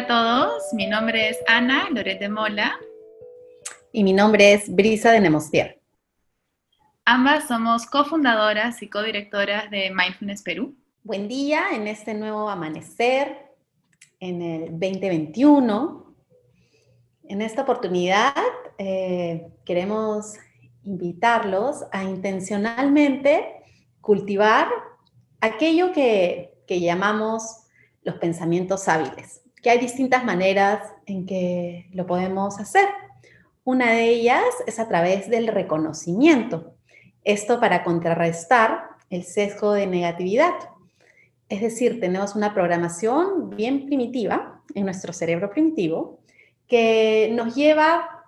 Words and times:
Hola 0.00 0.06
a 0.06 0.46
todos, 0.46 0.62
mi 0.72 0.86
nombre 0.86 1.28
es 1.28 1.38
Ana 1.46 1.88
Lorete 1.90 2.30
Mola. 2.30 2.80
Y 3.92 4.02
mi 4.02 4.14
nombre 4.14 4.54
es 4.54 4.74
Brisa 4.74 5.12
de 5.12 5.20
Nemostier. 5.20 5.78
Ambas 7.04 7.48
somos 7.48 7.84
cofundadoras 7.84 8.80
y 8.82 8.88
codirectoras 8.88 9.70
de 9.70 9.90
Mindfulness 9.90 10.42
Perú. 10.42 10.74
Buen 11.02 11.28
día 11.28 11.64
en 11.74 11.86
este 11.86 12.14
nuevo 12.14 12.48
amanecer, 12.48 13.50
en 14.20 14.40
el 14.40 14.70
2021. 14.70 16.14
En 17.24 17.42
esta 17.42 17.60
oportunidad 17.60 18.34
eh, 18.78 19.48
queremos 19.66 20.32
invitarlos 20.82 21.84
a 21.92 22.04
intencionalmente 22.04 23.52
cultivar 24.00 24.68
aquello 25.42 25.92
que, 25.92 26.54
que 26.66 26.80
llamamos 26.80 27.66
los 28.02 28.14
pensamientos 28.14 28.88
hábiles 28.88 29.40
que 29.62 29.70
hay 29.70 29.78
distintas 29.78 30.24
maneras 30.24 30.82
en 31.06 31.26
que 31.26 31.88
lo 31.92 32.06
podemos 32.06 32.58
hacer. 32.60 32.88
Una 33.64 33.92
de 33.92 34.08
ellas 34.08 34.44
es 34.66 34.78
a 34.78 34.88
través 34.88 35.28
del 35.28 35.48
reconocimiento. 35.48 36.74
Esto 37.24 37.60
para 37.60 37.84
contrarrestar 37.84 38.90
el 39.10 39.24
sesgo 39.24 39.72
de 39.72 39.86
negatividad. 39.86 40.54
Es 41.48 41.60
decir, 41.60 42.00
tenemos 42.00 42.36
una 42.36 42.54
programación 42.54 43.50
bien 43.50 43.86
primitiva 43.86 44.62
en 44.74 44.84
nuestro 44.84 45.12
cerebro 45.12 45.50
primitivo 45.50 46.20
que 46.66 47.30
nos 47.32 47.54
lleva 47.56 48.24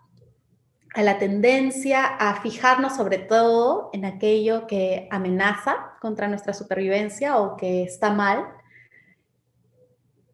a 0.95 1.03
la 1.03 1.19
tendencia 1.19 2.05
a 2.05 2.43
fijarnos 2.43 2.97
sobre 2.97 3.19
todo 3.19 3.89
en 3.93 4.05
aquello 4.05 4.67
que 4.67 5.09
amenaza 5.11 5.95
contra 6.01 6.29
nuestra 6.29 6.53
supervivencia 6.53 7.39
o 7.39 7.57
que 7.57 7.85
está 7.85 8.13
mal 8.13 8.45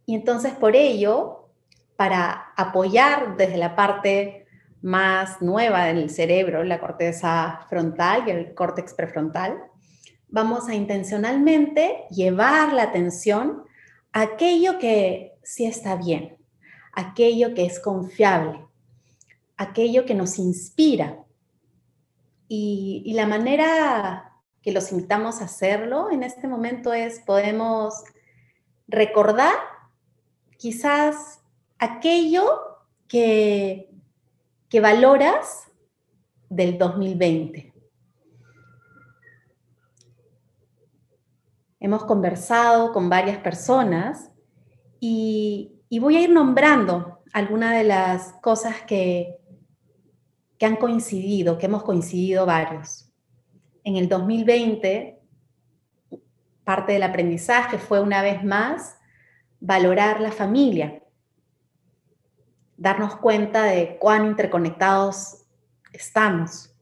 y 0.08 0.14
entonces 0.14 0.54
por 0.54 0.74
ello, 0.74 1.50
para 1.94 2.54
apoyar 2.56 3.36
desde 3.36 3.58
la 3.58 3.76
parte 3.76 4.46
más 4.80 5.42
nueva 5.42 5.84
del 5.84 6.08
cerebro, 6.08 6.64
la 6.64 6.80
corteza 6.80 7.66
frontal 7.68 8.24
y 8.26 8.30
el 8.30 8.54
córtex 8.54 8.94
prefrontal, 8.94 9.58
vamos 10.30 10.66
a 10.66 10.74
intencionalmente 10.74 12.06
llevar 12.08 12.72
la 12.72 12.84
atención 12.84 13.64
a 14.12 14.22
aquello 14.22 14.78
que 14.78 15.34
sí 15.42 15.66
está 15.66 15.96
bien, 15.96 16.38
aquello 16.94 17.52
que 17.52 17.66
es 17.66 17.78
confiable, 17.78 18.64
aquello 19.58 20.06
que 20.06 20.14
nos 20.14 20.38
inspira. 20.38 21.18
Y, 22.48 23.02
y 23.04 23.12
la 23.12 23.26
manera 23.26 24.40
que 24.62 24.72
los 24.72 24.90
invitamos 24.90 25.42
a 25.42 25.44
hacerlo 25.44 26.10
en 26.10 26.22
este 26.22 26.48
momento 26.48 26.94
es 26.94 27.20
podemos 27.26 27.92
recordar 28.86 29.52
quizás 30.58 31.40
aquello 31.78 32.44
que, 33.06 33.90
que 34.68 34.80
valoras 34.80 35.68
del 36.50 36.76
2020. 36.76 37.72
Hemos 41.80 42.04
conversado 42.04 42.92
con 42.92 43.08
varias 43.08 43.38
personas 43.38 44.32
y, 45.00 45.74
voy 46.00 46.16
a 46.16 46.20
ir 46.22 46.30
nombrando 46.30 47.20
algunas 47.32 47.72
de 47.74 47.84
las 47.84 48.32
cosas 48.42 48.82
que, 48.82 49.36
que 50.58 50.66
han 50.66 50.76
coincidido, 50.76 51.56
que 51.56 51.66
hemos 51.66 51.84
coincidido 51.84 52.44
varios. 52.44 53.10
En 53.84 53.96
el 53.96 54.08
2020, 54.08 55.20
parte 56.64 56.94
del 56.94 57.04
aprendizaje 57.04 57.78
fue 57.78 58.00
una 58.00 58.22
vez 58.22 58.42
más 58.42 58.97
valorar 59.60 60.20
la 60.20 60.32
familia, 60.32 61.02
darnos 62.76 63.16
cuenta 63.16 63.64
de 63.64 63.98
cuán 63.98 64.26
interconectados 64.26 65.46
estamos. 65.92 66.74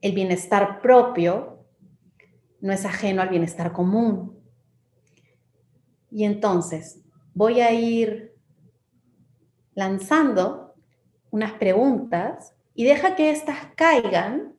El 0.00 0.12
bienestar 0.12 0.80
propio 0.80 1.64
no 2.60 2.72
es 2.72 2.84
ajeno 2.84 3.22
al 3.22 3.28
bienestar 3.28 3.72
común. 3.72 4.38
Y 6.10 6.24
entonces 6.24 7.00
voy 7.34 7.60
a 7.60 7.72
ir 7.72 8.34
lanzando 9.74 10.74
unas 11.30 11.52
preguntas 11.52 12.54
y 12.74 12.84
deja 12.84 13.16
que 13.16 13.30
éstas 13.30 13.56
caigan, 13.74 14.54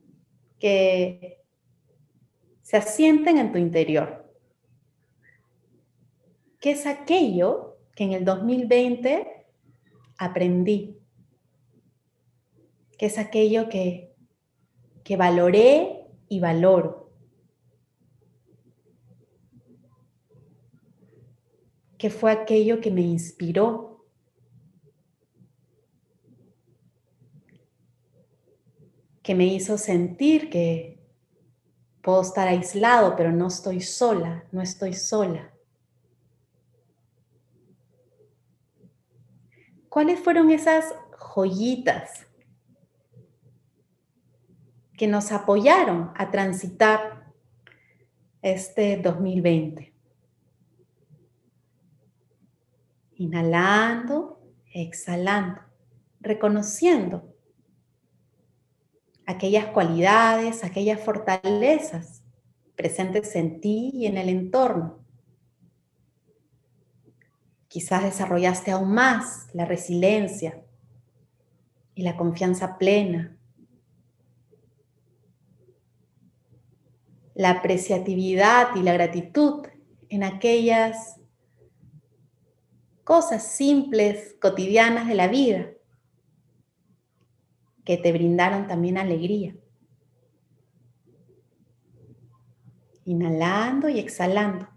que 0.60 1.44
se 2.62 2.78
asienten 2.78 3.38
en 3.38 3.52
tu 3.52 3.60
interior. 3.60 4.23
¿Qué 6.64 6.72
es 6.72 6.86
aquello 6.86 7.78
que 7.94 8.06
en 8.06 8.14
el 8.14 8.24
2020 8.24 9.28
aprendí? 10.18 10.98
¿Qué 12.98 13.08
es 13.08 13.18
aquello 13.18 13.68
que, 13.68 14.16
que 15.04 15.18
valoré 15.18 16.08
y 16.30 16.40
valoro? 16.40 17.12
¿Qué 21.98 22.10
fue 22.10 22.32
aquello 22.32 22.80
que 22.80 22.92
me 22.92 23.02
inspiró? 23.02 24.06
Que 29.22 29.36
me 29.36 29.48
hizo 29.48 29.78
sentir 29.78 30.50
que 30.50 30.98
puedo 32.02 32.22
estar 32.22 32.48
aislado, 32.48 33.18
pero 33.18 33.34
no 33.34 33.50
estoy 33.50 33.82
sola, 33.82 34.46
no 34.54 34.62
estoy 34.62 34.94
sola. 34.94 35.53
¿Cuáles 39.94 40.20
fueron 40.20 40.50
esas 40.50 40.96
joyitas 41.20 42.26
que 44.98 45.06
nos 45.06 45.32
apoyaron 45.32 46.10
a 46.16 46.32
transitar 46.32 47.32
este 48.42 48.98
2020? 48.98 49.94
Inhalando, 53.18 54.42
exhalando, 54.74 55.62
reconociendo 56.22 57.32
aquellas 59.28 59.68
cualidades, 59.68 60.64
aquellas 60.64 61.02
fortalezas 61.02 62.24
presentes 62.76 63.36
en 63.36 63.62
ti 63.62 63.92
y 63.94 64.08
en 64.08 64.18
el 64.18 64.30
entorno 64.30 65.03
Quizás 67.74 68.04
desarrollaste 68.04 68.70
aún 68.70 68.94
más 68.94 69.48
la 69.52 69.66
resiliencia 69.66 70.64
y 71.96 72.04
la 72.04 72.16
confianza 72.16 72.78
plena, 72.78 73.36
la 77.34 77.50
apreciatividad 77.50 78.76
y 78.76 78.84
la 78.84 78.94
gratitud 78.94 79.66
en 80.10 80.24
aquellas 80.24 81.20
cosas 83.04 83.42
simples, 83.42 84.36
cotidianas 84.40 85.08
de 85.08 85.16
la 85.16 85.28
vida, 85.28 85.72
que 87.84 87.98
te 87.98 88.12
brindaron 88.12 88.68
también 88.68 89.00
alegría. 89.00 89.56
Inhalando 93.04 93.90
y 93.90 93.98
exhalando 93.98 94.73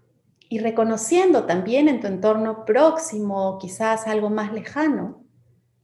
y 0.49 0.59
reconociendo 0.59 1.45
también 1.45 1.89
en 1.89 1.99
tu 1.99 2.07
entorno 2.07 2.65
próximo, 2.65 3.57
quizás 3.59 4.07
algo 4.07 4.29
más 4.29 4.53
lejano, 4.53 5.23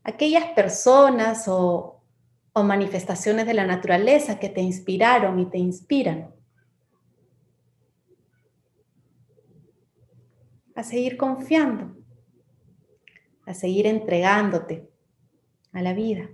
aquellas 0.03 0.45
personas 0.51 1.47
o, 1.47 2.01
o 2.53 2.63
manifestaciones 2.63 3.45
de 3.45 3.53
la 3.53 3.65
naturaleza 3.65 4.39
que 4.39 4.49
te 4.49 4.61
inspiraron 4.61 5.39
y 5.39 5.45
te 5.47 5.57
inspiran. 5.57 6.33
A 10.75 10.83
seguir 10.83 11.17
confiando, 11.17 11.95
a 13.45 13.53
seguir 13.53 13.85
entregándote 13.85 14.89
a 15.71 15.81
la 15.81 15.93
vida. 15.93 16.29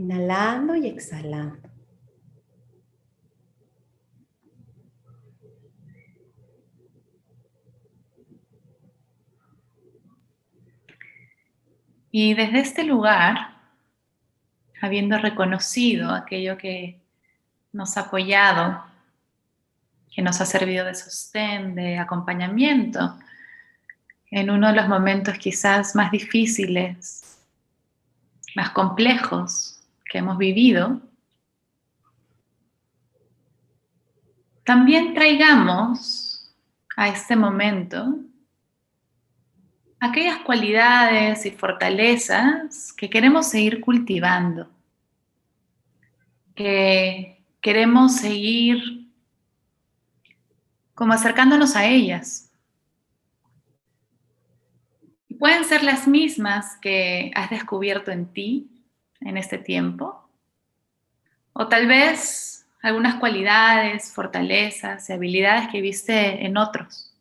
Inhalando 0.00 0.74
y 0.76 0.86
exhalando. 0.86 1.58
Y 12.10 12.32
desde 12.32 12.60
este 12.60 12.84
lugar, 12.84 13.58
habiendo 14.80 15.18
reconocido 15.18 16.14
aquello 16.14 16.56
que 16.56 16.98
nos 17.70 17.98
ha 17.98 18.00
apoyado, 18.00 18.82
que 20.10 20.22
nos 20.22 20.40
ha 20.40 20.46
servido 20.46 20.86
de 20.86 20.94
sostén, 20.94 21.74
de 21.74 21.98
acompañamiento, 21.98 23.18
en 24.30 24.48
uno 24.48 24.68
de 24.68 24.76
los 24.76 24.88
momentos 24.88 25.36
quizás 25.36 25.94
más 25.94 26.10
difíciles, 26.10 27.38
más 28.56 28.70
complejos 28.70 29.69
que 30.10 30.18
hemos 30.18 30.36
vivido, 30.38 31.00
también 34.64 35.14
traigamos 35.14 36.52
a 36.96 37.08
este 37.08 37.36
momento 37.36 38.18
aquellas 40.00 40.38
cualidades 40.38 41.46
y 41.46 41.52
fortalezas 41.52 42.92
que 42.92 43.08
queremos 43.08 43.46
seguir 43.46 43.80
cultivando, 43.80 44.68
que 46.56 47.44
queremos 47.60 48.16
seguir 48.16 49.06
como 50.96 51.12
acercándonos 51.12 51.76
a 51.76 51.86
ellas. 51.86 52.50
Pueden 55.38 55.64
ser 55.64 55.84
las 55.84 56.08
mismas 56.08 56.76
que 56.82 57.30
has 57.36 57.48
descubierto 57.48 58.10
en 58.10 58.26
ti 58.32 58.79
en 59.20 59.36
este 59.36 59.58
tiempo, 59.58 60.28
o 61.52 61.68
tal 61.68 61.86
vez 61.86 62.66
algunas 62.82 63.16
cualidades, 63.16 64.12
fortalezas 64.12 65.08
y 65.08 65.12
habilidades 65.12 65.68
que 65.68 65.80
viste 65.80 66.44
en 66.44 66.56
otros. 66.56 67.14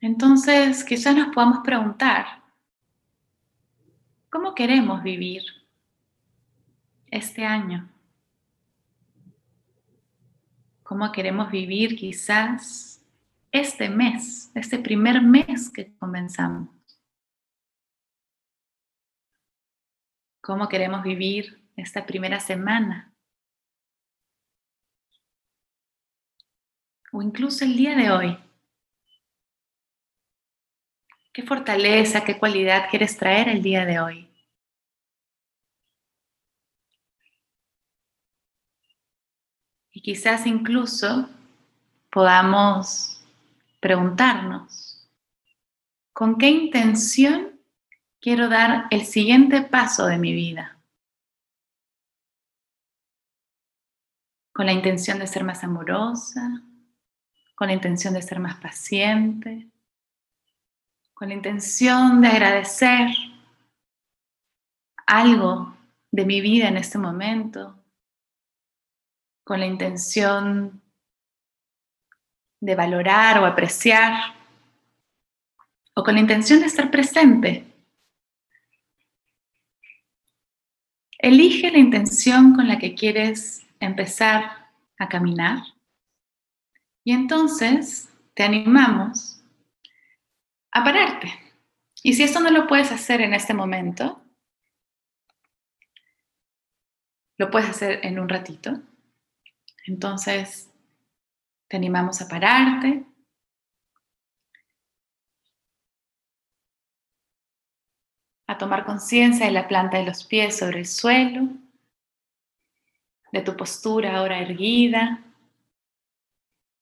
Entonces, 0.00 0.82
quizás 0.82 1.14
nos 1.14 1.32
podamos 1.34 1.58
preguntar, 1.62 2.26
¿cómo 4.30 4.54
queremos 4.54 5.02
vivir 5.02 5.42
este 7.10 7.44
año? 7.44 7.88
¿Cómo 10.82 11.12
queremos 11.12 11.50
vivir 11.50 11.96
quizás 11.96 13.04
este 13.52 13.88
mes, 13.88 14.50
este 14.54 14.78
primer 14.78 15.22
mes 15.22 15.70
que 15.70 15.92
comenzamos? 15.98 16.79
¿Cómo 20.40 20.68
queremos 20.68 21.02
vivir 21.02 21.62
esta 21.76 22.06
primera 22.06 22.40
semana? 22.40 23.12
O 27.12 27.20
incluso 27.20 27.64
el 27.64 27.76
día 27.76 27.94
de 27.94 28.10
hoy. 28.10 28.38
¿Qué 31.32 31.42
fortaleza, 31.42 32.24
qué 32.24 32.38
cualidad 32.38 32.88
quieres 32.88 33.16
traer 33.18 33.48
el 33.48 33.62
día 33.62 33.84
de 33.84 34.00
hoy? 34.00 34.30
Y 39.92 40.00
quizás 40.00 40.46
incluso 40.46 41.28
podamos 42.10 43.22
preguntarnos, 43.80 45.06
¿con 46.12 46.38
qué 46.38 46.48
intención 46.48 47.49
quiero 48.20 48.48
dar 48.48 48.86
el 48.90 49.04
siguiente 49.04 49.62
paso 49.62 50.06
de 50.06 50.18
mi 50.18 50.32
vida? 50.32 50.78
Con 54.52 54.66
la 54.66 54.72
intención 54.72 55.18
de 55.18 55.26
ser 55.26 55.44
más 55.44 55.64
amorosa, 55.64 56.62
con 57.54 57.68
la 57.68 57.74
intención 57.74 58.14
de 58.14 58.22
ser 58.22 58.40
más 58.40 58.56
paciente, 58.56 59.68
con 61.14 61.28
la 61.28 61.34
intención 61.34 62.20
de 62.20 62.28
agradecer 62.28 63.08
algo 65.06 65.76
de 66.10 66.24
mi 66.24 66.40
vida 66.40 66.68
en 66.68 66.76
este 66.76 66.98
momento, 66.98 67.76
con 69.44 69.60
la 69.60 69.66
intención 69.66 70.80
de 72.60 72.74
valorar 72.74 73.38
o 73.38 73.46
apreciar, 73.46 74.34
o 75.94 76.04
con 76.04 76.14
la 76.14 76.20
intención 76.20 76.60
de 76.60 76.66
estar 76.66 76.90
presente. 76.90 77.69
Elige 81.22 81.70
la 81.70 81.76
intención 81.76 82.54
con 82.54 82.66
la 82.66 82.78
que 82.78 82.94
quieres 82.94 83.66
empezar 83.78 84.70
a 84.98 85.08
caminar 85.08 85.58
y 87.04 87.12
entonces 87.12 88.08
te 88.32 88.42
animamos 88.42 89.42
a 90.72 90.82
pararte. 90.82 91.30
Y 92.02 92.14
si 92.14 92.22
esto 92.22 92.40
no 92.40 92.50
lo 92.50 92.66
puedes 92.66 92.90
hacer 92.90 93.20
en 93.20 93.34
este 93.34 93.52
momento, 93.52 94.22
lo 97.36 97.50
puedes 97.50 97.68
hacer 97.68 98.00
en 98.02 98.18
un 98.18 98.28
ratito. 98.28 98.80
Entonces, 99.86 100.70
te 101.68 101.76
animamos 101.76 102.22
a 102.22 102.28
pararte. 102.28 103.04
A 108.50 108.58
tomar 108.58 108.84
conciencia 108.84 109.46
de 109.46 109.52
la 109.52 109.68
planta 109.68 109.98
de 109.98 110.04
los 110.04 110.24
pies 110.24 110.58
sobre 110.58 110.80
el 110.80 110.86
suelo, 110.86 111.50
de 113.30 113.42
tu 113.42 113.56
postura 113.56 114.16
ahora 114.16 114.40
erguida, 114.40 115.22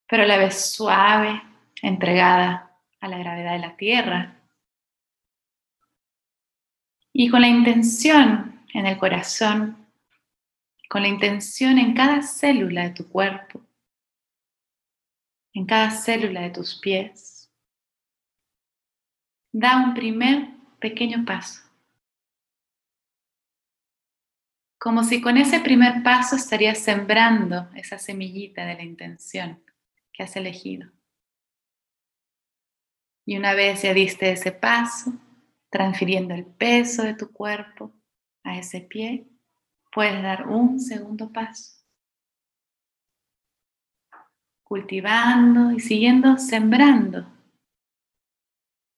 pero 0.07 0.23
a 0.23 0.25
la 0.25 0.37
vez 0.37 0.71
suave, 0.71 1.43
entregada 1.83 2.75
a 2.99 3.07
la 3.07 3.19
gravedad 3.19 3.53
de 3.53 3.59
la 3.59 3.77
Tierra. 3.77 4.35
Y 7.13 7.29
con 7.29 7.41
la 7.41 7.49
intención 7.49 8.65
en 8.73 8.87
el 8.87 8.97
corazón, 8.97 9.77
con 10.89 11.03
la 11.03 11.07
intención 11.07 11.77
en 11.77 11.93
cada 11.93 12.23
célula 12.23 12.85
de 12.85 12.95
tu 12.95 13.07
cuerpo, 13.07 13.61
en 15.53 15.67
cada 15.67 15.91
célula 15.91 16.41
de 16.41 16.49
tus 16.49 16.79
pies, 16.79 17.53
da 19.51 19.77
un 19.77 19.93
primer 19.93 20.58
pequeño 20.79 21.25
paso. 21.25 21.61
Como 24.79 25.03
si 25.03 25.21
con 25.21 25.37
ese 25.37 25.59
primer 25.59 26.03
paso 26.03 26.37
estarías 26.37 26.79
sembrando 26.79 27.69
esa 27.75 27.99
semillita 27.99 28.65
de 28.65 28.75
la 28.75 28.83
intención 28.83 29.61
que 30.13 30.23
has 30.23 30.35
elegido. 30.37 30.89
Y 33.25 33.37
una 33.37 33.53
vez 33.53 33.81
ya 33.81 33.93
diste 33.93 34.31
ese 34.31 34.53
paso, 34.53 35.13
transfiriendo 35.69 36.33
el 36.33 36.45
peso 36.45 37.03
de 37.03 37.13
tu 37.13 37.31
cuerpo 37.31 37.93
a 38.43 38.57
ese 38.57 38.81
pie, 38.81 39.27
puedes 39.91 40.23
dar 40.23 40.47
un 40.47 40.79
segundo 40.79 41.31
paso. 41.31 41.83
Cultivando 44.63 45.71
y 45.73 45.79
siguiendo 45.79 46.37
sembrando 46.37 47.38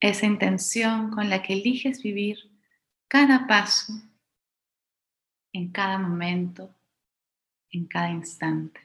esa 0.01 0.25
intención 0.25 1.11
con 1.11 1.29
la 1.29 1.41
que 1.41 1.53
eliges 1.53 2.03
vivir 2.03 2.37
cada 3.07 3.47
paso, 3.47 3.93
en 5.53 5.71
cada 5.71 5.97
momento, 5.97 6.75
en 7.69 7.85
cada 7.85 8.09
instante. 8.09 8.81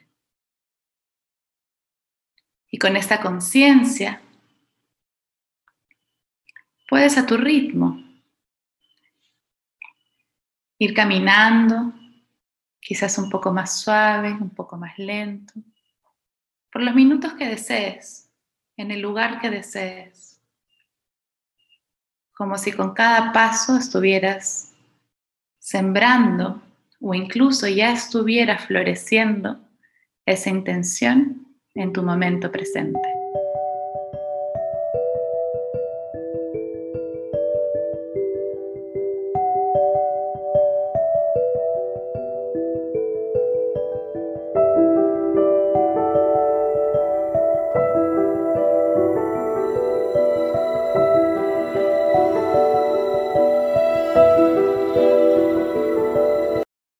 Y 2.69 2.77
con 2.77 2.95
esta 2.95 3.19
conciencia 3.19 4.21
Puedes 6.87 7.17
a 7.17 7.25
tu 7.25 7.35
ritmo 7.35 8.01
ir 10.79 10.93
caminando, 10.93 11.93
quizás 12.79 13.17
un 13.17 13.29
poco 13.29 13.51
más 13.51 13.81
suave, 13.81 14.31
un 14.31 14.51
poco 14.51 14.77
más 14.77 14.97
lento, 14.97 15.53
por 16.71 16.83
los 16.83 16.95
minutos 16.95 17.33
que 17.33 17.47
desees, 17.47 18.31
en 18.77 18.91
el 18.91 19.01
lugar 19.01 19.41
que 19.41 19.49
desees, 19.49 20.36
como 22.37 22.57
si 22.57 22.71
con 22.71 22.93
cada 22.93 23.33
paso 23.33 23.77
estuvieras 23.77 24.73
sembrando 25.57 26.61
o 27.01 27.13
incluso 27.13 27.67
ya 27.67 27.91
estuviera 27.91 28.59
floreciendo 28.59 29.59
esa 30.25 30.49
intención 30.49 31.47
en 31.73 31.91
tu 31.93 32.03
momento 32.03 32.51
presente. 32.51 33.16